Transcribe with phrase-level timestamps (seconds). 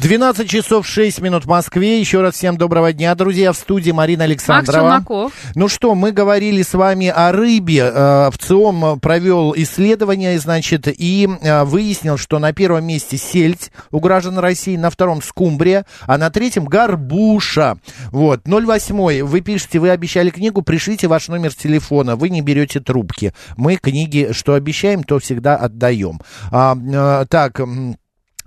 [0.00, 1.98] 12 часов 6 минут в Москве.
[1.98, 3.52] Еще раз всем доброго дня, друзья.
[3.52, 5.02] В студии Марина Александрова.
[5.54, 7.90] Ну что, мы говорили с вами о рыбе.
[7.92, 14.38] Э, ВЦИОМ провел исследование, значит, и э, выяснил, что на первом месте сельдь у граждан
[14.38, 17.78] России, на втором скумбрия, а на третьем горбуша.
[18.10, 19.22] Вот, 08.
[19.24, 22.16] Вы пишете, вы обещали книгу, пришлите ваш номер телефона.
[22.16, 23.32] Вы не берете трубки.
[23.56, 26.20] Мы книги, что обещаем, то всегда отдаем.
[26.52, 27.60] А, э, так...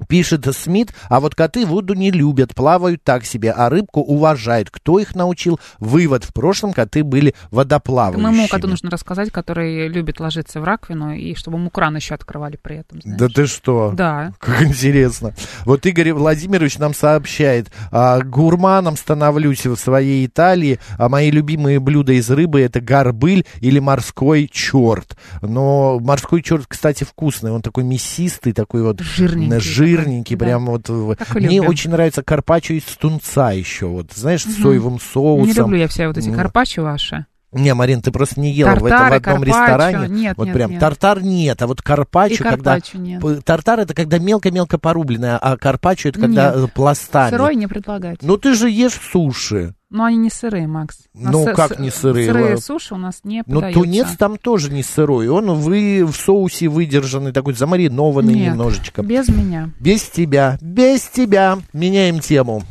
[0.07, 4.69] Пишет Смит, а вот коты воду не любят, плавают так себе, а рыбку уважают.
[4.69, 5.59] Кто их научил?
[5.79, 6.23] Вывод.
[6.23, 8.23] В прошлом коты были водоплавающими.
[8.23, 12.57] Моему коту нужно рассказать, который любит ложиться в раковину, и чтобы ему кран еще открывали
[12.61, 13.01] при этом.
[13.01, 13.19] знаешь.
[13.19, 13.91] Да ты что?
[13.95, 14.33] Да.
[14.39, 15.33] Как интересно.
[15.65, 22.13] Вот Игорь Владимирович нам сообщает, а, гурманом становлюсь в своей Италии, а мои любимые блюда
[22.13, 25.17] из рыбы это горбыль или морской черт.
[25.41, 29.49] Но морской черт, кстати, вкусный, он такой мясистый, такой вот Жирненький
[29.97, 30.89] жирненький, такой, прям вот.
[31.35, 31.69] Мне любим.
[31.69, 35.47] очень нравится карпаччо из тунца еще, вот, знаешь, с соевым соусом.
[35.47, 37.25] Не люблю я все вот эти карпаччо ваши.
[37.51, 39.59] Не, Марин, ты просто не ела в этом в Тартары, одном карпаччо.
[39.61, 40.07] ресторане.
[40.09, 40.79] Нет, вот нет, прям нет.
[40.79, 43.23] тартар нет, а вот карпаччо, И когда карпаччо нет.
[43.43, 46.65] Тартар это когда мелко-мелко порубленное, а карпаччо это когда Нет.
[46.65, 47.31] э, пластами.
[47.31, 48.19] Сырой не предлагать.
[48.21, 49.73] Ну ты же ешь суши.
[49.89, 50.99] Но они не сырые, Макс.
[51.15, 52.27] Нас Ну, с- как не сырые?
[52.27, 53.79] Сырые суши у нас не Ну подаются.
[53.81, 55.27] тунец там тоже не сырой.
[55.29, 59.01] Он вы в соусе выдержанный, такой замаринованный Нет, немножечко.
[59.01, 59.71] без меня.
[59.79, 61.57] Без тебя, без тебя.
[61.73, 62.61] Меняем тему.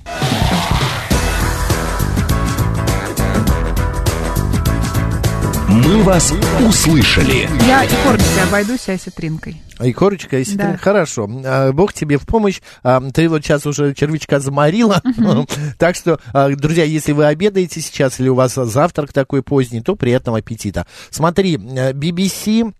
[5.84, 6.32] Мы вас
[6.66, 7.48] услышали.
[7.66, 9.62] Я и корочкой обойдусь, а осетринкой.
[9.82, 10.72] И корочка, если Да.
[10.72, 10.78] ты...
[10.78, 11.30] Хорошо.
[11.44, 12.60] А, Бог тебе в помощь.
[12.82, 15.02] А, Ты вот сейчас уже червячка заморила.
[15.78, 19.94] Так что, а, друзья, если вы обедаете сейчас или у вас завтрак такой поздний, то
[19.94, 20.86] приятного аппетита.
[21.10, 22.72] Смотри, э, BBC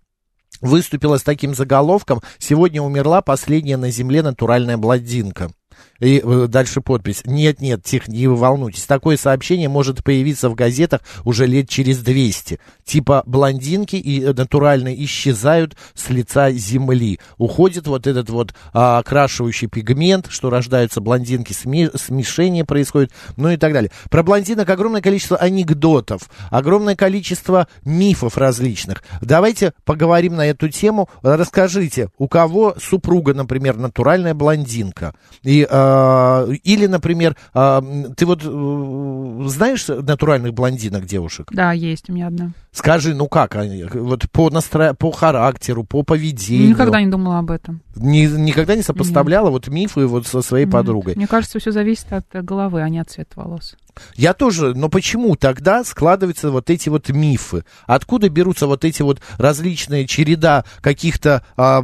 [0.61, 5.51] выступила с таким заголовком «Сегодня умерла последняя на Земле натуральная блондинка».
[5.99, 7.21] И э, дальше подпись.
[7.25, 8.85] Нет, нет, тихо, не волнуйтесь.
[8.85, 12.59] Такое сообщение может появиться в газетах уже лет через 200.
[12.85, 17.19] Типа блондинки и э, натурально исчезают с лица земли.
[17.37, 23.57] Уходит вот этот вот а, окрашивающий пигмент, что рождаются блондинки, сме- смешение происходит, ну и
[23.57, 23.91] так далее.
[24.09, 29.03] Про блондинок огромное количество анекдотов, огромное количество мифов различных.
[29.21, 31.09] Давайте поговорим на эту тему.
[31.21, 35.13] Расскажите, у кого супруга, например, натуральная блондинка?
[35.43, 41.47] И, а, или, например, м, ты вот э, знаешь натуральных блондинок девушек?
[41.51, 42.51] Да, есть у меня одна.
[42.71, 43.83] Скажи, ну как они?
[43.83, 44.93] Вот по, настро...
[44.93, 46.69] по характеру, по поведению.
[46.69, 47.81] Никогда не думала об этом.
[47.95, 50.73] Ни- никогда не сопоставляла вот мифы вот со своей Нет.
[50.73, 51.15] подругой.
[51.15, 53.75] Мне кажется, все зависит от э, головы, а не от цвета волос.
[54.15, 57.63] Я тоже, но почему тогда складываются вот эти вот мифы?
[57.85, 61.81] Откуда берутся вот эти вот различные череда каких-то, а,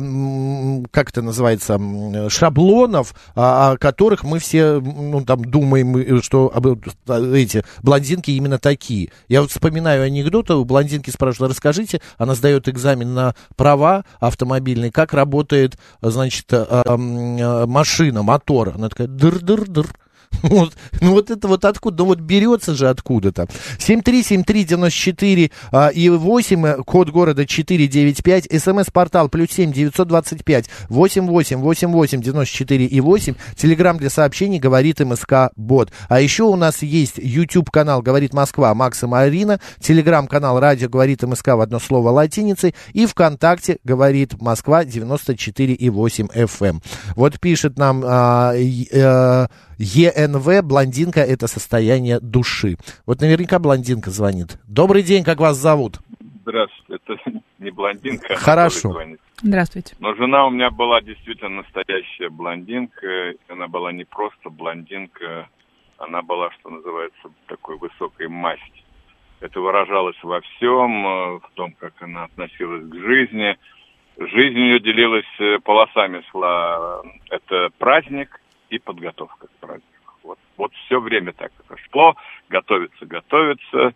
[0.92, 1.80] как это называется,
[2.30, 6.86] шаблонов, а, о которых мы все, ну, там, думаем, э, что об-
[7.34, 9.12] эти блондинки именно такие.
[9.28, 15.14] Я вот вспоминаю анекдоты, у блондинки спрашивают, расскажите, она сдает экзамен на права автомобильные, как
[15.14, 18.74] работает, значит, а, а, машина, мотор.
[18.76, 19.88] Она такая, дыр-дыр-дыр.
[20.56, 23.48] Вот, ну вот это вот откуда, ну вот берется же откуда-то.
[23.80, 32.86] 7373948 а, и 8, э, код города 495, смс-портал плюс 7 925 88 88 94
[32.86, 35.92] и 8, телеграмм для сообщений говорит МСК Бот.
[36.10, 41.24] А еще у нас есть YouTube канал говорит Москва Макс и Марина, телеграм-канал радио говорит
[41.24, 46.82] МСК в одно слово латиницей и ВКонтакте говорит Москва 94 и 8 FM.
[47.16, 52.78] Вот пишет нам а, и- э, ЕНВ, блондинка это состояние души.
[53.06, 54.58] Вот наверняка блондинка звонит.
[54.68, 56.00] Добрый день, как вас зовут?
[56.42, 58.36] Здравствуйте, это не блондинка.
[58.36, 58.96] она Хорошо.
[59.42, 59.96] Здравствуйте.
[60.00, 63.34] Но жена у меня была действительно настоящая блондинка.
[63.50, 65.50] Она была не просто блондинка,
[65.98, 68.84] она была, что называется, такой высокой масти.
[69.42, 73.58] Это выражалось во всем, э, в том, как она относилась к жизни.
[74.18, 77.02] Жизнь у нее делилась э, полосами шла.
[77.30, 78.40] Это праздник
[78.70, 80.14] и подготовка к празднику.
[80.24, 82.16] Вот Вот все время так это шло,
[82.50, 83.94] готовиться, готовиться.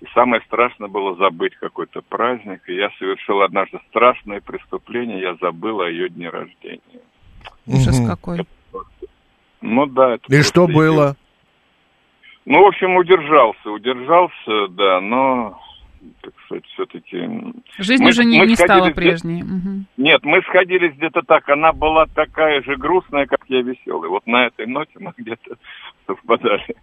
[0.00, 2.68] И самое страшное было забыть какой-то праздник.
[2.68, 7.02] И я совершил однажды страшное преступление, я забыл о ее дне рождения.
[7.66, 8.08] Ужас Мгм.
[8.08, 8.46] какой.
[9.60, 11.16] Ну да, это И что было?
[12.44, 15.61] Ну, в общем, удержался, удержался, да, но,
[16.52, 17.54] сказать, все-таки...
[17.78, 19.42] Жизнь Мы- уже не, мы не стала прежней.
[19.42, 19.86] Мгм.
[19.96, 24.08] Нет, мы сходились где-то так, она была такая же грустная, как я веселый.
[24.08, 25.56] Вот на этой ноте мы где-то
[26.06, 26.76] совпадали.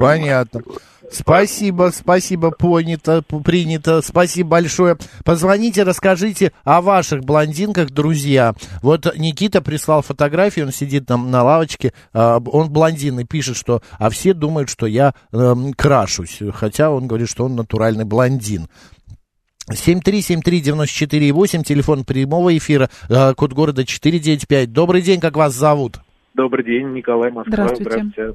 [0.00, 0.62] Понятно.
[1.10, 4.00] Спасибо, спасибо, понято, принято.
[4.00, 4.96] Спасибо большое.
[5.26, 8.54] Позвоните, расскажите о ваших блондинках, друзья.
[8.80, 13.82] Вот Никита прислал фотографию, он сидит там на лавочке, а, он блондин и пишет, что,
[13.98, 18.68] а все думают, что я эм, крашусь, хотя он говорит, что он натуральный блондин.
[19.70, 24.72] 7373948, телефон прямого эфира, э, код города 495.
[24.72, 26.00] Добрый день, как вас зовут?
[26.34, 27.68] Добрый день, Николай Москва.
[27.68, 28.34] Здравствуйте.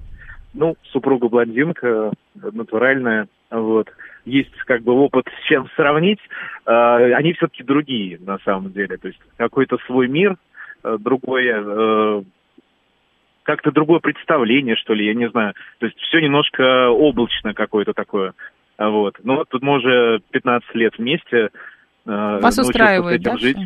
[0.53, 2.11] Ну, супруга блондинка, э,
[2.53, 3.89] натуральная, вот.
[4.23, 6.19] Есть как бы опыт с чем сравнить.
[6.65, 8.95] Э, они все-таки другие, на самом деле.
[8.97, 10.37] То есть какой-то свой мир,
[10.83, 12.23] другое,
[13.43, 15.53] как-то другое представление, что ли, я не знаю.
[15.79, 18.33] То есть все немножко облачно какое-то такое.
[18.77, 19.15] А Вот.
[19.23, 21.49] Ну вот тут мы уже 15 лет вместе.
[22.07, 23.37] э, Вас с устраивает, этим да?
[23.39, 23.57] жить.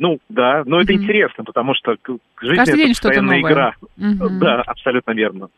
[0.00, 1.02] Ну, да, но это Мгм.
[1.02, 3.52] интересно, потому что к- жизнь Каждый это день что-то постоянная новое.
[3.52, 3.72] игра.
[3.96, 4.38] Мгм.
[4.38, 5.48] Да, абсолютно верно.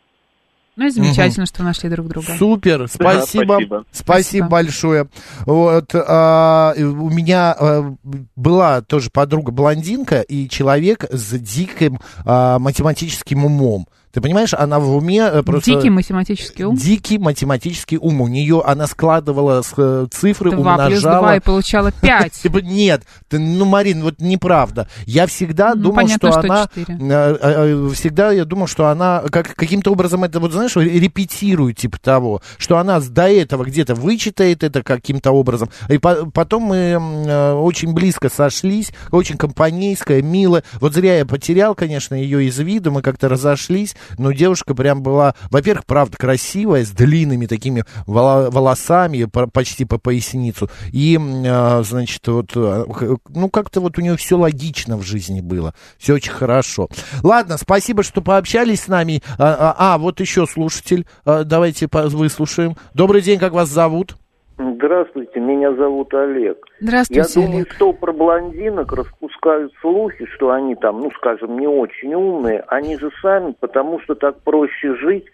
[0.76, 2.26] Ну и замечательно, что нашли друг друга.
[2.38, 3.46] Супер, спасибо, спасибо.
[3.46, 4.48] спасибо, Спасибо.
[4.48, 5.08] большое.
[5.44, 7.92] Вот а, у меня а,
[8.34, 13.86] была тоже подруга блондинка и человек с диким а, математическим умом.
[14.12, 15.70] Ты понимаешь, она в уме э, просто...
[15.70, 16.74] Дикий математический ум.
[16.76, 18.20] Дикий математический ум.
[18.22, 21.18] У нее она складывала э, цифры, Два плюс умножала.
[21.20, 22.32] два и получала пять.
[22.32, 24.88] Типа, нет, ты, ну, Марин, вот неправда.
[25.06, 26.66] Я всегда Ну, думал, понятно, что, что она...
[26.74, 26.98] четыре.
[27.00, 32.42] э, всегда я думал, что она как, каким-то образом это, вот знаешь, репетирует, типа того,
[32.58, 35.70] что она до этого где-то вычитает это каким-то образом.
[35.88, 40.64] И по- потом мы очень близко сошлись, очень компанейская, милая.
[40.80, 45.34] Вот зря я потерял, конечно, ее из виду, мы как-то разошлись, но девушка прям была,
[45.50, 50.70] во-первых, правда, красивая, с длинными такими волосами, по- почти по поясницу.
[50.92, 55.74] И, э, значит, вот, х- ну, как-то вот у нее все логично в жизни было.
[55.98, 56.88] Все очень хорошо.
[57.22, 59.22] Ладно, спасибо, что пообщались с нами.
[59.38, 61.06] А, а, а, вот еще слушатель.
[61.24, 62.76] А, Давайте выслушаем.
[62.94, 64.16] Добрый день, как вас зовут?
[64.60, 66.66] Здравствуйте, меня зовут Олег.
[66.80, 67.72] Здравствуйте, Я думаю, Олег.
[67.72, 72.62] что про блондинок распускают слухи, что они там, ну, скажем, не очень умные.
[72.68, 75.24] Они же сами, потому что так проще жить,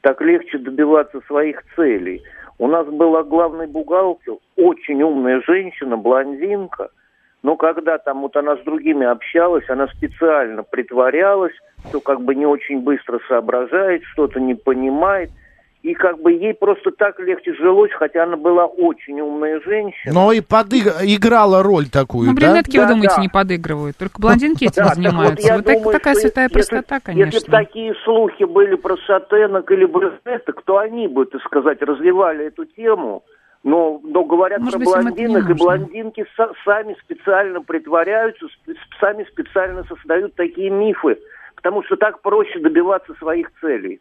[0.00, 2.22] так легче добиваться своих целей.
[2.58, 6.90] У нас была главный бухгалтер, очень умная женщина, блондинка,
[7.42, 11.54] но когда там вот она с другими общалась, она специально притворялась,
[11.88, 15.30] что как бы не очень быстро соображает, что-то не понимает.
[15.82, 20.14] И как бы ей просто так легче жилось, хотя она была очень умная женщина.
[20.14, 22.40] Но и подыг- играла роль такую, Ну, да?
[22.46, 23.22] брюнетки, вы Да, думаете, да.
[23.22, 23.96] не подыгрывают?
[23.96, 25.54] Только блондинки этим Да, так вот занимаются.
[25.56, 27.50] Вот думаю, такая святая если- простота, Если бы конечно.
[27.58, 33.24] такие слухи были про шатенок или брюнеток, то они бы, так сказать, развивали эту тему.
[33.64, 39.24] Но, но говорят Может про быть, блондинок, и блондинки са- сами специально притворяются, сп- сами
[39.24, 41.18] специально создают такие мифы,
[41.56, 44.00] потому что так проще добиваться своих целей.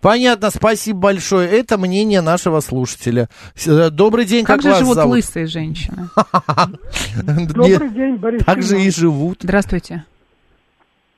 [0.00, 1.48] Понятно, спасибо большое.
[1.48, 3.28] Это мнение нашего слушателя.
[3.66, 5.12] Э, Добрый день, как, Как же вас живут зовут?
[5.14, 6.08] лысые женщины?
[7.54, 9.38] Добрый день, Борис Так же и живут.
[9.40, 10.04] Здравствуйте.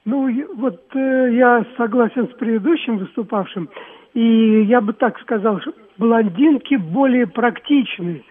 [0.04, 3.68] Ну, вот э, я согласен с предыдущим выступавшим,
[4.14, 8.24] и я бы так сказал, что блондинки более практичны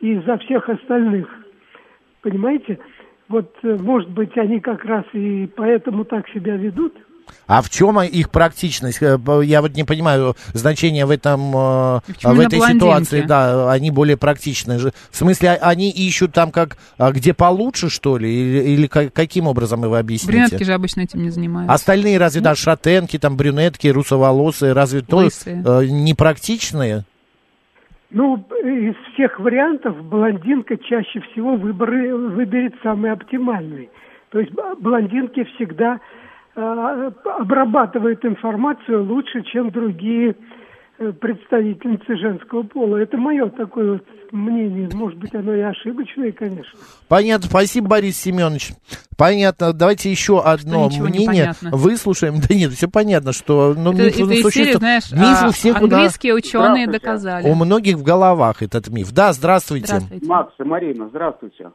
[0.00, 1.28] из-за всех остальных.
[2.22, 2.78] Понимаете?
[3.28, 6.96] Вот, э, может быть, они как раз и поэтому так себя ведут.
[7.46, 9.02] А в чем их практичность?
[9.02, 13.22] Э, Я вот не понимаю значения в этом, э, в именно этой ситуации.
[13.22, 14.78] Да, они более практичны.
[14.78, 14.92] же.
[15.10, 18.28] В смысле, а- они ищут там как, а, где получше, что ли?
[18.32, 20.32] Или, или ка- каким образом вы объясните?
[20.32, 21.74] Брюнетки же обычно этим не занимаются.
[21.74, 25.62] Остальные разве, да, шатенки, там, брюнетки, русоволосые, разве то Лысые.
[25.66, 27.04] э, непрактичные?
[28.10, 33.88] Ну, из всех вариантов блондинка чаще всего выборы, выберет самый оптимальный.
[34.30, 35.98] То есть блондинки всегда
[36.60, 40.36] э, обрабатывают информацию лучше, чем другие
[40.98, 42.96] э, представительницы женского пола.
[42.98, 44.88] Это мое такое вот мнение.
[44.92, 46.78] Может быть, оно и ошибочное, конечно.
[47.08, 48.72] Понятно, спасибо, Борис Семенович.
[49.16, 52.36] Понятно, давайте еще одно не мнение выслушаем.
[52.48, 54.78] Да нет, все понятно, что ну, Это, миф это из серии, существует.
[54.78, 56.90] знаешь, Миф а, у всех у нас- английские ученые Здравствуйте.
[56.92, 57.48] доказали.
[57.48, 59.12] У многих в головах этот миф.
[59.12, 59.86] Да, здравствуйте.
[59.86, 60.26] Здравствуйте.
[60.26, 61.70] Макс и Марина, здравствуйте.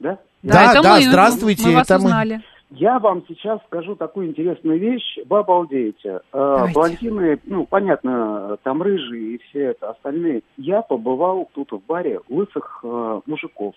[0.00, 0.18] Да?
[0.42, 2.42] Да, это да, мы, здравствуйте, мы вас это мы.
[2.74, 6.20] Я вам сейчас скажу такую интересную вещь, вы обалдеете.
[6.32, 10.42] Э, блондины, ну, понятно, там рыжие и все это остальные.
[10.56, 13.74] Я побывал тут в баре лысых э, мужиков.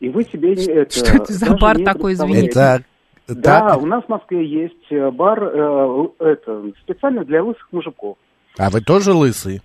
[0.00, 0.90] И вы себе не это...
[1.06, 2.58] Что это за бар такой, извините?
[2.58, 2.84] Это
[3.28, 3.82] Да, так?
[3.82, 8.16] у нас в Москве есть э, бар э, это, специально для лысых мужиков.
[8.58, 9.62] А вы тоже лысый?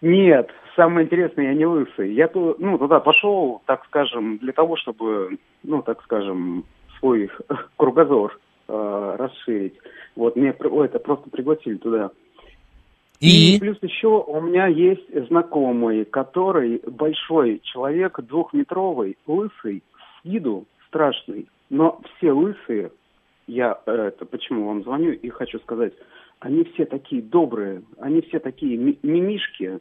[0.00, 2.12] Нет, самое интересное, я не лысый.
[2.14, 6.64] Я ну, туда пошел, так скажем, для того, чтобы, ну, так скажем,
[6.98, 7.30] свой
[7.76, 8.38] кругозор
[8.68, 9.74] э, расширить.
[10.16, 12.10] Вот мне это просто пригласили туда.
[13.20, 13.58] И?
[13.60, 19.84] плюс еще у меня есть знакомый, который большой человек, двухметровый, лысый,
[20.20, 21.46] с виду страшный.
[21.70, 22.90] Но все лысые,
[23.46, 25.92] я э, это почему вам звоню и хочу сказать,
[26.40, 29.78] они все такие добрые, они все такие ми- мимишки.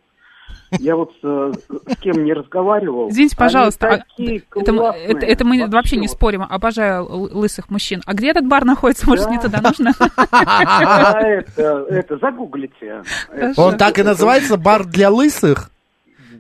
[0.80, 1.52] Я вот э,
[1.90, 3.10] с кем не разговаривал.
[3.10, 5.06] Извините, они пожалуйста, а такие это, мы- классные.
[5.06, 6.44] это, это мы вообще не спорим.
[6.50, 8.02] Обожаю лысых мужчин.
[8.06, 9.06] А где этот бар находится?
[9.06, 9.92] Может, не туда нужно?
[10.32, 13.04] А, это, это, загуглите.
[13.34, 15.72] Это- Он так и называется бар для лысых?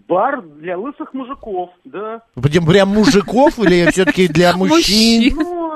[0.08, 2.22] Бар для лысых мужиков, да.
[2.41, 5.36] Прям, прям мужиков или все-таки для мужчин?
[5.36, 5.72] Ну,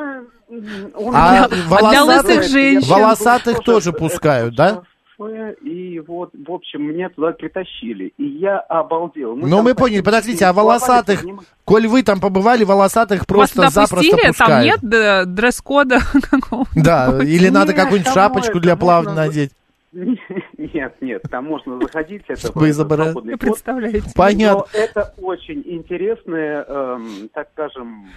[0.96, 4.84] он- А для- волосатых, лысых женщин волосатых тоже пускают, да?
[5.18, 8.14] И вот, в общем, меня туда притащили.
[8.18, 9.36] И я обалдел.
[9.36, 10.02] Ну, там мы поняли.
[10.02, 11.48] Подождите, а волосатых, поднимали.
[11.64, 14.22] коль вы там побывали, волосатых Вас просто туда запросто пустили?
[14.22, 14.66] Там пускают.
[14.66, 16.70] нет д- дресс-кода какого-то?
[16.76, 19.52] Да, или надо Нет, какую-нибудь там шапочку для плавания можно- надеть.
[19.94, 22.24] Нет, нет, там можно заходить.
[22.28, 23.24] Это, Вы вход.
[23.40, 24.04] представляете?
[24.14, 24.66] Понятно.
[24.74, 28.10] Но это очень интересный, эм, так скажем,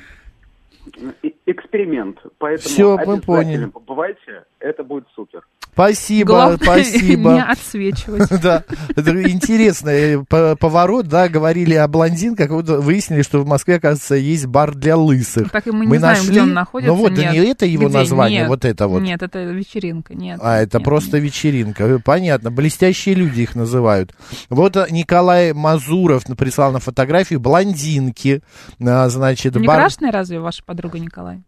[1.22, 2.18] э- эксперимент.
[2.38, 3.66] Поэтому Всё, мы поняли.
[3.66, 5.42] побывайте, это будет супер.
[5.72, 7.32] Спасибо, Главное, спасибо.
[7.34, 8.28] не отсвечивать.
[8.42, 8.64] Да,
[8.96, 14.46] интересный э, по- поворот, да, говорили о блондинках, вот выяснили, что в Москве, оказывается, есть
[14.46, 15.50] бар для лысых.
[15.52, 16.92] Так и мы не знаем, где он находится.
[16.92, 19.02] Ну вот, да не это его название, вот это вот.
[19.02, 20.40] Нет, это вечеринка, нет.
[20.42, 21.84] А, это просто вечеринка.
[21.84, 22.50] Э, Понятно.
[22.50, 24.14] Блестящие люди их называют.
[24.48, 28.42] Вот а, Николай Мазуров прислал на фотографию блондинки.
[28.84, 31.42] А, Значит, Не бар- крашеная разве ваша подруга Николай?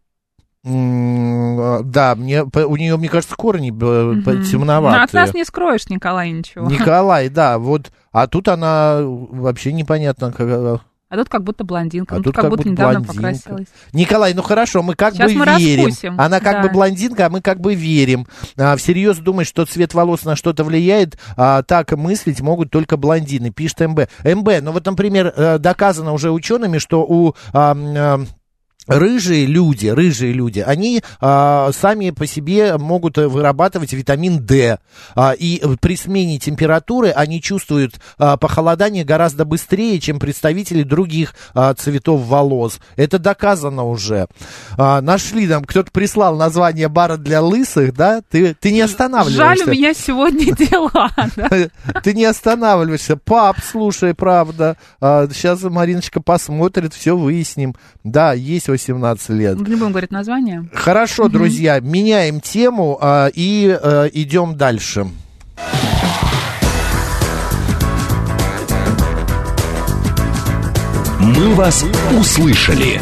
[0.64, 4.23] А, Да, мне, у нее, мне кажется, корни Мгм.
[4.45, 4.99] темноватые.
[4.99, 6.69] Ну, от нас не скроешь, Николай, ничего.
[6.69, 7.90] Николай, да, вот.
[8.12, 10.33] А тут она вообще непонятно.
[10.33, 12.14] как, э, А тут как будто блондинка.
[12.17, 13.14] А ну, тут как, как будто будто недавно блондинка.
[13.17, 13.67] покрасилась.
[13.93, 15.87] Николай, ну хорошо, мы как Сейчас бы мы верим.
[15.87, 16.62] раскусим, Она как да.
[16.62, 18.26] бы блондинка, а мы как бы верим.
[18.59, 23.50] А, всерьез думать, что цвет волос на что-то влияет, а, так мыслить могут только блондины,
[23.50, 24.09] пишет МБ.
[24.25, 27.35] МБ, ну вот, например, э, доказано уже учеными, что у...
[27.55, 28.21] а,
[28.90, 34.78] Рыжие люди, рыжие люди, они а, сами по себе могут вырабатывать витамин D.
[35.14, 41.73] А, и при смене температуры они чувствуют а, похолодание гораздо быстрее, чем представители других а,
[41.75, 42.80] цветов волос.
[42.97, 44.26] Это доказано уже.
[44.76, 48.23] А, нашли нам, кто-то прислал название бара для лысых, да?
[48.28, 49.64] Ты, ты не останавливаешься.
[49.64, 51.11] Жаль, у меня сегодня дела.
[52.02, 53.16] Ты не останавливаешься.
[53.16, 54.76] Пап, слушай, правда.
[55.00, 57.76] а, сейчас Мариночка посмотрит, все выясним.
[58.02, 59.57] Да, есть 18 лет.
[59.57, 60.69] Не будем говорить название.
[60.73, 65.07] Хорошо, друзья, меняем тему а, и а, идем дальше.
[71.21, 71.85] «Мы вас
[72.19, 73.01] услышали».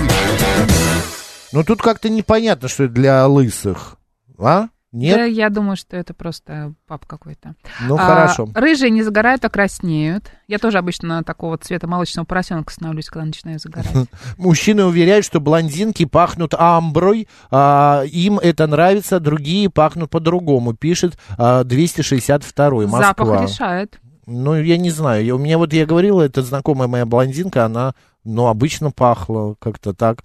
[1.53, 3.97] Ну тут как-то непонятно, что это для лысых.
[4.39, 4.69] А?
[4.91, 5.17] Нет?
[5.19, 7.55] Да, я думаю, что это просто пап какой-то.
[7.87, 8.49] Ну, А, хорошо.
[8.55, 10.31] Рыжие не загорают, а краснеют.
[10.47, 13.93] Я тоже обычно такого цвета молочного поросенка становлюсь, когда начинаю загорать.
[14.39, 21.65] Мужчины уверяют, что блондинки пахнут амброй, а, им это нравится, другие пахнут по-другому, пишет а,
[21.65, 23.03] 262 Москва.
[23.03, 24.01] Запах решает.
[24.27, 25.25] Ну, я не знаю.
[25.25, 27.95] Я- у меня вот, я говорила, это знакомая моя блондинка, она,
[28.25, 30.23] ну, обычно пахла как-то так.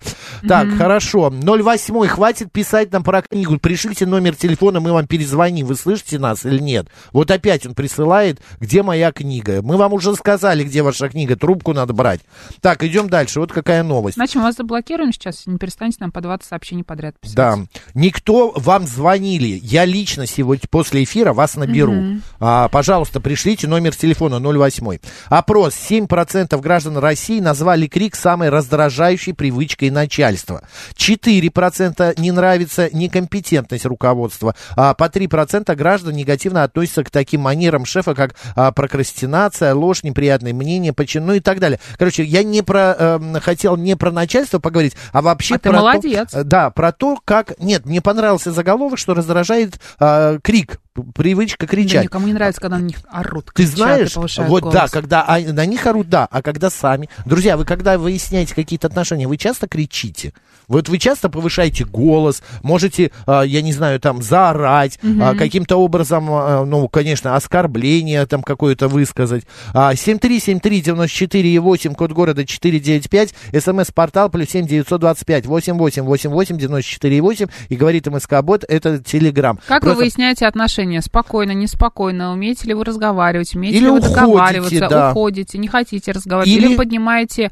[0.47, 0.77] Так, Мгм.
[0.77, 1.29] хорошо.
[1.29, 3.57] 08, хватит писать нам про книгу.
[3.59, 5.67] Пришлите номер телефона, мы вам перезвоним.
[5.67, 6.87] Вы слышите нас или нет?
[7.13, 9.61] Вот опять он присылает, где моя книга.
[9.61, 11.35] Мы вам уже сказали, где ваша книга.
[11.35, 12.21] Трубку надо брать.
[12.61, 13.39] Так, идем дальше.
[13.39, 14.15] Вот какая новость.
[14.15, 17.35] Значит, мы вас заблокируем сейчас, не перестанете нам по 20 сообщений подряд писать.
[17.35, 17.57] Да.
[17.93, 19.59] Никто вам звонили.
[19.63, 21.93] Я лично сегодня после эфира вас наберу.
[21.93, 22.21] Мгм.
[22.39, 24.99] А, пожалуйста, пришлите номер телефона 08.
[25.29, 25.73] Опрос.
[25.75, 30.61] 7% граждан России назвали крик самой раздражающей привычкой начальства.
[30.95, 34.55] 4% не нравится некомпетентность руководства.
[34.75, 40.53] А по 3% граждан негативно относятся к таким манерам шефа, как а, прокрастинация, ложь, неприятные
[40.53, 41.79] мнения, почин, ну и так далее.
[41.97, 45.77] Короче, я не про, эм, хотел не про начальство поговорить, а вообще А ты про
[45.77, 46.29] то- молодец.
[46.33, 47.59] Э, да, про то, как...
[47.59, 50.79] Нет, мне понравился заголовок, что раздражает а, крик,
[51.15, 52.03] привычка Да кричать.
[52.03, 54.73] никому не нравится, когда на них орут, Ты кричат и знаешь, вот голос.
[54.73, 57.09] да, когда а- на них орут, да, а когда сами.
[57.25, 60.33] Друзья, вы когда выясняете какие-то отношения, вы часто кричите?
[60.67, 66.27] Вот вы часто повышаете голос, можете, а, я не знаю, там, заорать, а, каким-то образом,
[66.29, 69.43] а, ну, конечно, оскорбление там какое-то высказать.
[69.73, 78.07] А, 7373948, код города 495, смс-портал плюс 7 925 88 88 94 8 и говорит
[78.07, 79.57] МСК-бот, это Телеграм.
[79.67, 81.01] Как Просто- вы выясняете отношения?
[81.01, 82.31] Спокойно, неспокойно?
[82.31, 83.55] Умеете ли вы разговаривать?
[83.55, 84.87] Умеете Или ли вы уходите, договариваться?
[84.89, 85.11] да.
[85.11, 86.57] Уходите, не хотите разговаривать?
[86.57, 87.51] Или Или, поднимаете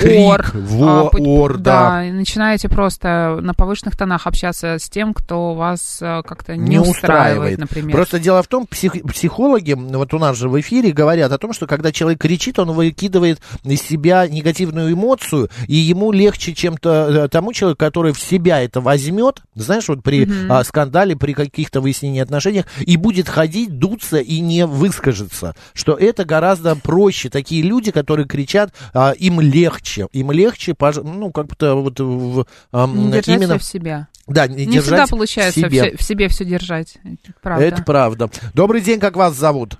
[0.00, 0.50] крик, ор?
[0.54, 2.04] во, пот- ор, да.
[2.04, 6.78] и начинаете просто на повышенных тонах общаться с тем, кто вас э, как-то не, не
[6.78, 7.92] устраивает, например.
[7.94, 11.52] Просто дело в том, псих- психологи, вот у нас же в эфире говорят о том,
[11.52, 17.24] что когда человек кричит, он выкидывает из себя негативную эмоцию, и ему легче, чем то,
[17.24, 20.52] э, тому человеку, который в себя это возьмет, знаешь, вот при Мгм.
[20.52, 25.54] а, скандале, при каких-то выяснениях отношениях, и будет ходить, дуться и не выскажется.
[25.74, 27.28] Что это гораздо проще.
[27.28, 29.89] Такие люди, которые кричат, а, им легче.
[30.12, 33.58] Им легче, ну, как-то вот в, держать именно...
[33.58, 34.08] в себя.
[34.26, 35.96] Да, не, Не держать всегда в получается себе.
[35.96, 36.98] в себе все держать.
[37.02, 37.64] Это правда.
[37.64, 38.30] Это правда.
[38.54, 39.78] Добрый день, как вас зовут?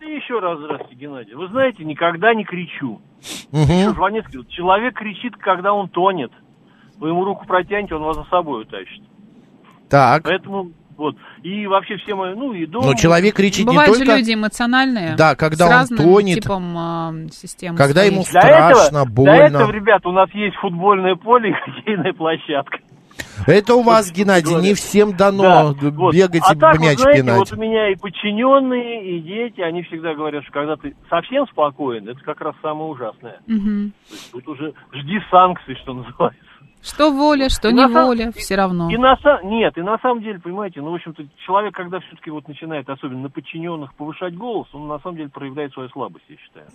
[0.00, 1.34] Еще раз здравствуйте, Геннадий.
[1.34, 3.00] Вы знаете, никогда не кричу.
[3.52, 6.30] Жванецкий, вот человек кричит, когда он тонет.
[6.98, 9.02] Вы ему руку протянете, он вас за собой утащит.
[9.88, 10.22] Так.
[10.22, 10.72] Поэтому
[11.02, 11.16] вот.
[11.42, 12.86] И вообще все мои, ну и дома.
[12.86, 14.12] Но человек кричит не Бывают только...
[14.12, 15.16] же люди эмоциональные.
[15.16, 16.42] Да, когда с он разным тонет.
[16.42, 17.76] типом э, системы.
[17.76, 18.12] Когда своей.
[18.12, 19.32] ему Для страшно, этого, больно.
[19.32, 22.78] Для этого, ребят, у нас есть футбольное поле и хоккейная площадка.
[23.46, 26.14] Это у вас, Геннадий, не всем дано Да, вот.
[26.14, 27.38] бегать а и так, мяч вот, знаете, пинать.
[27.38, 32.08] вот у меня и подчиненные, и дети, они всегда говорят, что когда ты совсем спокоен,
[32.08, 33.40] это как раз самое ужасное.
[33.46, 33.92] Мгм.
[34.08, 36.51] То есть тут уже жди санкций, что называется.
[36.82, 38.90] Что воля, что И не на самом- воля, все равно.
[38.90, 42.30] И на са- нет, и на самом деле, понимаете, ну, в общем-то, человек, когда все-таки
[42.30, 46.36] вот начинает, особенно на подчиненных, повышать голос, он на самом деле проявляет свою слабость, я
[46.36, 46.66] считаю.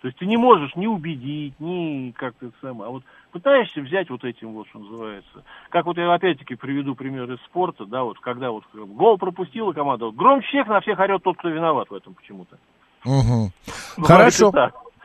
[0.00, 3.02] То есть ты не можешь ни убедить, ни как-то это самое, а вот
[3.32, 5.44] пытаешься взять вот этим вот, что называется.
[5.68, 10.06] Как вот я опять-таки приведу пример из спорта, да, вот когда вот гол пропустила команда,
[10.06, 12.56] вот громче всех на всех орет тот, кто виноват в этом почему-то.
[13.04, 13.52] Мгм.
[13.98, 14.52] Бывает Хорошо.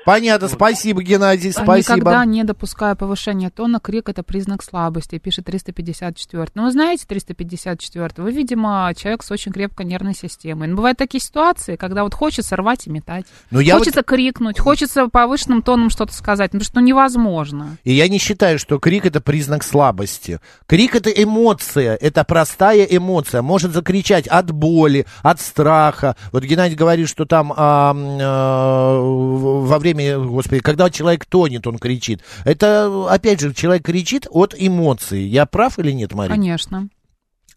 [0.06, 1.98] Понятно, спасибо, Геннадий, спасибо.
[1.98, 6.50] Никогда не допускаю повышения тона, крик это признак слабости, пишет 354.
[6.54, 10.68] Ну, вы знаете 354, вы, видимо, человек с очень крепкой нервной системой.
[10.68, 13.26] Но бывают такие ситуации, когда вот хочется рвать и метать.
[13.50, 17.78] Ну, я хочется крикнуть, хочется повышенным тоном что-то сказать, ну, потому что ну, невозможно.
[17.84, 20.40] И я не считаю, что крик это признак слабости.
[20.68, 23.42] Крик это эмоция, это простая эмоция.
[23.42, 26.16] Может закричать от боли, от страха.
[26.32, 32.22] Вот Геннадий говорит, что там а, а, во время, господи, когда человек тонет, он кричит.
[32.44, 35.24] Это, опять же, человек кричит от эмоций.
[35.24, 36.36] Я прав или нет, Мария?
[36.36, 36.90] Конечно.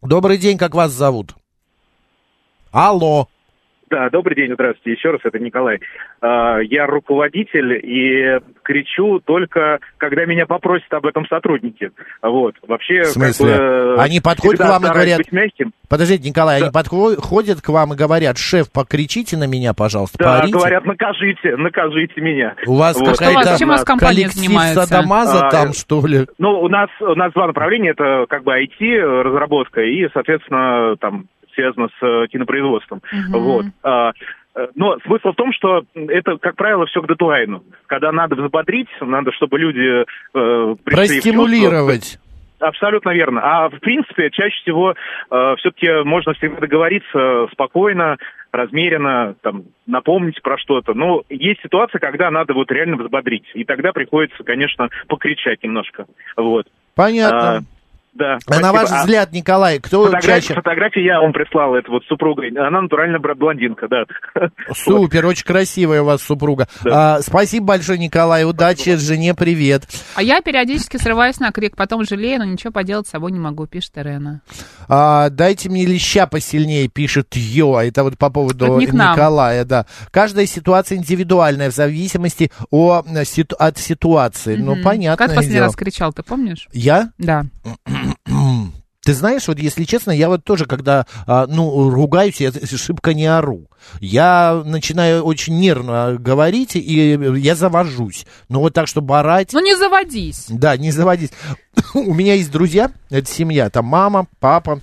[0.03, 1.35] Добрый день, как вас зовут?
[2.71, 3.29] Алло.
[3.91, 4.93] Да, добрый день, здравствуйте.
[4.99, 5.81] Еще раз, это Николай.
[6.21, 11.91] А, Я руководитель и кричу только, когда меня попросят об этом сотрудники.
[12.23, 12.55] Вот.
[12.67, 13.53] Вообще, В смысле?
[13.53, 15.19] как бы, Они подходят к вам и говорят...
[15.19, 15.73] быть мягким.
[15.89, 20.53] Подождите, Николай, они подходят к вам и говорят, шеф, покричите на меня, пожалуйста, Да, поорите».
[20.59, 22.55] говорят, накажите, накажите меня.
[22.67, 23.17] У вас Вот.
[23.19, 24.87] какая-то чем у вас компания коллектив занимается?
[24.87, 26.27] садомаза А, там, что ли?
[26.39, 27.91] Ну, у нас, у нас два направления.
[27.91, 31.27] Это как бы IT-разработка и, соответственно, там
[31.59, 33.03] связано с э, кинопроизводством.
[33.13, 33.43] Мгм.
[33.43, 33.67] Вот.
[33.83, 34.13] А,
[34.55, 37.65] э, но смысл в том, что это, как правило, все к дедлайну.
[37.87, 40.77] Когда надо взбодрить, надо, чтобы люди э.
[40.85, 42.19] Простимулировать.
[42.61, 43.41] Абсолютно верно.
[43.43, 48.17] А в принципе, чаще всего э, все-таки можно всегда договориться спокойно,
[48.51, 50.95] размеренно, там, напомнить про что-то.
[50.95, 53.47] Но есть ситуация, когда надо вот реально взбодрить.
[53.55, 56.07] И тогда приходится, конечно, покричать немножко.
[56.37, 56.67] Вот.
[56.97, 57.59] Понятно.
[57.59, 57.61] А,
[58.19, 58.39] да.
[58.47, 58.73] А на спасибо.
[58.73, 60.55] ваш А взгляд, Николай, кто фотографии, чаще...
[60.55, 62.43] фотографии я вам прислал, это вот супруга.
[62.49, 64.05] Она натурально блондинка, да.
[64.75, 66.67] Супер, очень красивая у вас супруга.
[66.85, 69.85] А, спасибо большое, Николай, удачи жене, привет.
[70.15, 73.67] А я периодически срываюсь на крик, потом жалею, но ничего поделать с собой не могу,
[73.67, 74.43] пишет Ирена.
[74.89, 77.81] А, дайте мне леща посильнее, пишет Йо.
[77.81, 78.79] Это вот по поводу.
[78.79, 79.87] Николая, да.
[80.11, 84.57] Каждая ситуация индивидуальная в зависимости о, э, от ситуации.
[84.57, 84.83] Ну, Мгм.
[84.83, 85.27] понятно.
[85.27, 86.69] Как последний раз кричал, ты помнишь?
[86.73, 87.11] Я?
[87.19, 87.45] Да.
[89.09, 93.25] Ты знаешь, вот если честно, я вот тоже, когда, а, ну, ругаюсь, я шибко не
[93.25, 93.71] ору.
[94.01, 98.27] Я начинаю очень нервно говорить, и я завожусь.
[98.51, 99.55] Но вот так, чтобы орать...
[99.55, 100.45] Ну не заводись.
[100.51, 101.31] Да, не заводись.
[101.95, 104.83] У меня есть друзья, это семья, там мама, папа,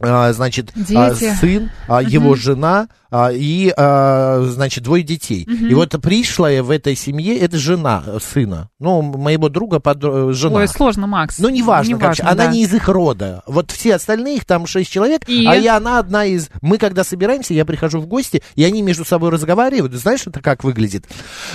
[0.00, 0.94] значит, Дети.
[0.96, 5.44] а, сын, а, его жена а, и, а, значит, двое детей.
[5.46, 5.68] Мгм.
[5.68, 10.56] И вот пришлая в этой семье это жена сына, ну, моего друга под, э, жена.
[10.56, 11.38] Ой, сложно, Макс.
[11.38, 12.54] Ну, неважно, короче, Неважно, она да.
[12.54, 13.42] не из их рода.
[13.46, 15.44] Вот все остальные, их там шесть человек, И?
[15.46, 16.50] а я она одна из...
[16.62, 19.92] Мы когда собираемся, я прихожу в гости, и они между собой разговаривают.
[19.94, 21.06] Знаешь, это как выглядит?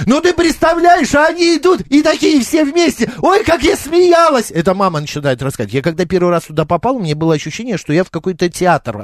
[0.05, 3.11] Ну, ты представляешь, а они идут, и такие все вместе.
[3.21, 4.51] Ой, как я смеялась!
[4.51, 5.73] Это мама начинает рассказывать.
[5.73, 9.01] Я когда первый раз туда попал, меня было ощущение, что я в какой-то театр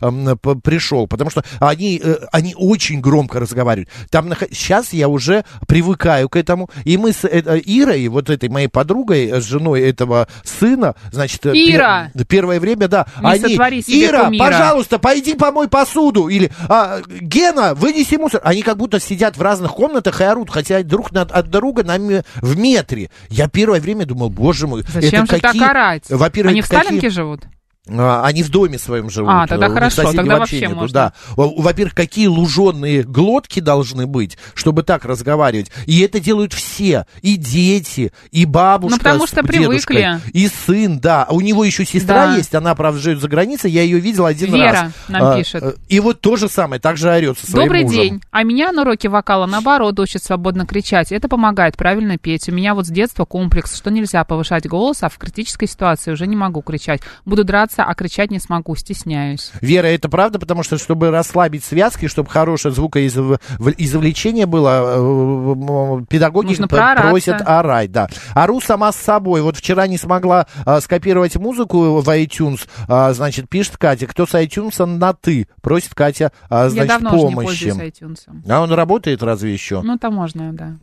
[0.00, 3.88] а, пришел, потому что они, э, они очень громко разговаривают.
[4.10, 8.68] Там сейчас я уже привыкаю к этому, и мы с э, Ирой, вот этой моей
[8.68, 12.10] подругой, э, с женой этого сына, значит, Ира!
[12.28, 14.44] первое время, да, Не они, Ира, кумира.
[14.44, 18.40] пожалуйста, пойди помой посуду, или а, Гена, вынеси мусор.
[18.44, 22.22] Они как будто сидят в разных комнатах и орут, хотя друг над, от друга нами
[22.36, 23.10] в метре.
[23.28, 25.68] Я первое время думал, боже мой, Зачем это же так какие...
[25.68, 26.04] орать?
[26.08, 27.42] Во-первых, Они в какие- Сталинке живут?
[27.92, 29.30] А, Они в доме своем живут.
[29.32, 30.94] А, тогда хорошо, тогда вообще нету, можно.
[30.94, 31.12] Да.
[31.36, 35.70] Во- Во-первых, какие луженые глотки должны быть, чтобы так разговаривать.
[35.86, 37.06] И это делают все.
[37.22, 40.20] И дети, и бабушка Ну, потому что дедушкой, привыкли.
[40.32, 41.26] И сын, да.
[41.30, 42.36] У него еще сестра Да.
[42.36, 44.92] есть, она, правда, живет за границей, я ее видел один Вера раз.
[45.08, 45.62] нам А, пишет.
[45.62, 48.00] э, И вот то же самое, так же орет со своим Добрый мужем.
[48.00, 48.22] день.
[48.30, 51.12] А меня на уроке вокала, наоборот, учат свободно кричать.
[51.12, 52.48] Это помогает правильно петь.
[52.48, 56.26] У меня вот с детства комплекс, что нельзя повышать голос, а в критической ситуации уже
[56.26, 57.00] не могу кричать.
[57.24, 59.52] Буду драться, а кричать не смогу, стесняюсь.
[59.60, 66.68] Вера, это правда, потому что, чтобы расслабить связки, чтобы хорошее звукоизвлечение было, э, педагоги Нужно
[66.68, 68.08] просят орать, да.
[68.34, 69.42] Ору сама с собой.
[69.42, 74.34] Вот вчера не смогла а, скопировать музыку в iTunes, а, значит, пишет Катя, кто с
[74.34, 77.70] iTunes на «ты», просит Катя, а, Я значит, давно уже не помощи.
[77.70, 78.18] пользуюсь iTunes.
[78.48, 79.82] А он работает разве еще?
[79.82, 80.76] Ну, там можно, да.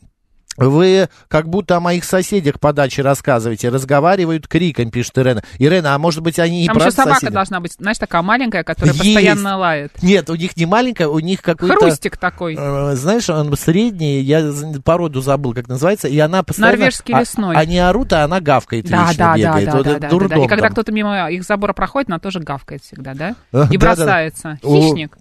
[0.58, 5.44] Вы как будто о моих соседях по даче рассказываете, разговаривают криком, пишет Ирена.
[5.60, 7.32] Ирена, а может быть они и Там еще собака соседи?
[7.34, 9.04] должна быть, знаешь, такая маленькая, которая Есть.
[9.06, 9.92] постоянно лает.
[10.02, 11.76] Нет, у них не маленькая, у них какой-то...
[11.78, 12.56] Хрустик такой.
[12.60, 14.52] э, знаешь, он средний, я
[14.84, 16.78] породу забыл, как называется, и она постоянно...
[16.78, 17.56] Норвежский а- лесной.
[17.56, 19.66] Они орут, а она гавкает Да, вечно, да, бегает.
[19.66, 20.44] да, Вот да, да, да.
[20.44, 23.36] И когда кто-то мимо их забора проходит, она тоже гавкает всегда, да?
[23.54, 24.60] А, И бросается.
[24.64, 25.18] Хищник.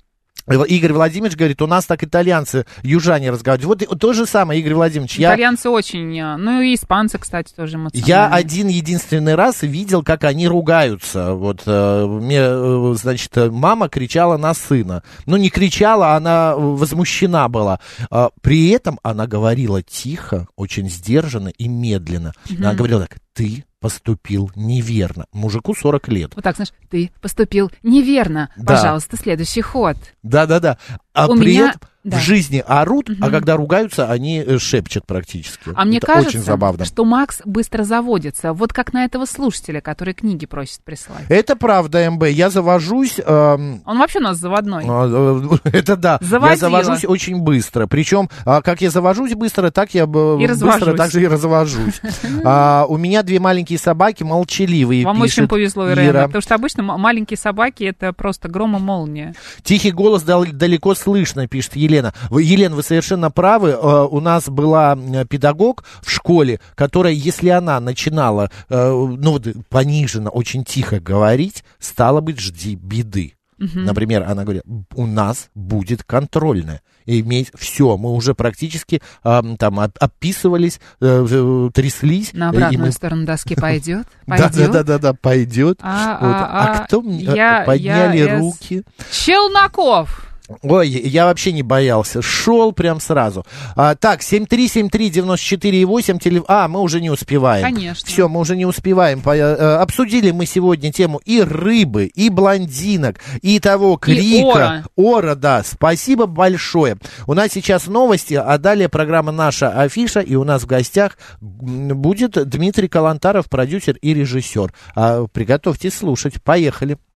[0.49, 3.87] Игорь Владимирович говорит, у нас так итальянцы, южане разговаривают.
[3.89, 5.19] Вот то же самое, Игорь Владимирович.
[5.19, 8.39] Я, Итальянцы очень, э, ну и испанцы, кстати, тоже я эмоциональные.
[8.39, 11.35] один единственный раз видел, как они ругаются.
[11.35, 15.03] Вот э, мне, э, значит, мама кричала на сына.
[15.27, 17.81] Ну, не кричала, она возмущена была.
[18.11, 22.33] А, При этом она говорила тихо, очень сдержанно и медленно.
[22.59, 22.77] Она Мгм.
[22.79, 25.27] говорила так, ты поступил неверно.
[25.33, 26.33] Мужику 40 лет.
[26.35, 28.51] Вот так, знаешь, ты поступил неверно.
[28.57, 28.75] Да.
[28.75, 29.97] Пожалуйста, следующий ход.
[30.23, 30.79] Да-да-да.
[31.13, 32.17] А У при меня- этом да.
[32.19, 33.31] в жизни орут, а Мгм.
[33.31, 35.71] когда ругаются, они э, шепчут практически.
[35.75, 36.85] А мне Это кажется, очень забавно.
[36.85, 38.53] что Макс быстро заводится.
[38.53, 41.25] Вот как на этого слушателя, который книги просит прислать.
[41.29, 42.25] Это правда, МБ.
[42.29, 43.19] Я завожусь...
[43.25, 44.85] эм, Он вообще у нас заводной.
[44.89, 46.19] а, э, Это да.
[46.21, 46.57] Я Заводила.
[46.71, 47.87] завожусь очень быстро.
[47.87, 50.97] Причем, а, как я завожусь быстро, так я И быстро развожусь.
[50.97, 52.01] так же и развожусь.
[52.45, 56.27] А, У меня две маленькие собаки, молчаливые, Вам очень пишет повезло, Ирена, Ира.
[56.27, 59.35] потому что обычно маленькие собаки это просто гром и молния.
[59.63, 61.96] Тихий голос дал- далеко слышно, пишет Елена.
[62.31, 63.71] Вы, Елена, вы совершенно правы.
[63.71, 69.47] Э, У нас была э, педагог в школе, которая, если она начинала, э, ну, вот,
[69.69, 73.33] пониженно, очень тихо говорить, стало быть, жди беды.
[73.59, 73.85] Мгм.
[73.85, 76.83] Например, она говорит, у нас будет контрольная.
[77.07, 82.33] Иметь все, мы уже практически ам, там оп- описывались, э, э, тряслись.
[82.35, 84.07] На и обратную мы- сторону доски пойдет?
[84.27, 85.79] Да, да, да, да, да, пойдет.
[85.83, 87.31] А, а, А а, кто мне
[87.65, 88.83] подняли руки?
[89.11, 90.23] Челноков.
[90.63, 92.23] Ой, я вообще не боялся.
[92.23, 93.45] Шел прям сразу.
[93.75, 96.43] А, так, 7373948, теле...
[96.47, 97.65] А, мы уже не успеваем.
[97.65, 98.07] Конечно.
[98.07, 99.23] Все, мы уже не успеваем.
[99.23, 104.85] По- э, Обсудили мы сегодня тему и рыбы, и блондинок, и того крика.
[104.95, 105.35] ора.
[105.35, 105.63] да.
[105.65, 106.97] Спасибо большое.
[107.27, 112.49] У нас сейчас новости, а далее программа «Наша афиша», и у нас в гостях будет
[112.49, 114.73] Дмитрий Калантаров, продюсер и режиссер.
[114.95, 116.43] А, приготовьтесь слушать.
[116.43, 116.99] Поехали.